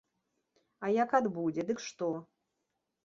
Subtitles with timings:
[0.87, 2.09] А як адбудзе, дык што?